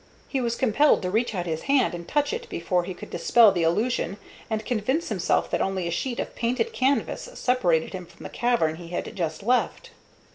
He 0.27 0.41
was 0.41 0.55
compelled 0.55 1.03
to 1.03 1.11
reach 1.11 1.35
out 1.35 1.45
his 1.45 1.61
hand 1.69 1.93
and 1.93 2.07
touch 2.07 2.33
it 2.33 2.49
before 2.49 2.85
he 2.85 2.95
could 2.95 3.11
dispel 3.11 3.51
the 3.51 3.61
illusion 3.61 4.17
and 4.49 4.65
convince 4.65 5.09
himself 5.09 5.51
that 5.51 5.61
only 5.61 5.87
a 5.87 5.91
sheet 5.91 6.19
of 6.19 6.33
painted 6.33 6.73
canvas 6.73 7.29
separated 7.35 7.93
him 7.93 8.07
from 8.07 8.23
the 8.23 8.29
cavern 8.31 8.77
he 8.77 8.87
had 8.87 9.15
just 9.15 9.43
left. 9.43 9.91